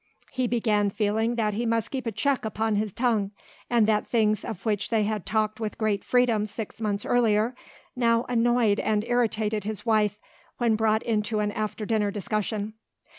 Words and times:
He 0.31 0.47
began 0.47 0.89
feeling 0.89 1.35
that 1.35 1.53
he 1.53 1.63
must 1.63 1.91
keep 1.91 2.07
a 2.07 2.11
check 2.11 2.43
upon 2.43 2.73
his 2.73 2.91
tongue 2.91 3.29
and 3.69 3.85
that 3.87 4.07
things 4.07 4.43
of 4.43 4.65
which 4.65 4.89
they 4.89 5.03
had 5.03 5.27
talked 5.27 5.59
with 5.59 5.77
great 5.77 6.03
freedom 6.03 6.47
six 6.47 6.79
months 6.81 7.05
earlier 7.05 7.53
now 7.95 8.25
annoyed 8.27 8.79
and 8.79 9.03
irritated 9.03 9.63
his 9.63 9.85
wife 9.85 10.17
when 10.57 10.75
brought 10.75 11.03
into 11.03 11.37
an 11.37 11.51
after 11.51 11.85
dinner 11.85 12.09
discussion. 12.09 12.73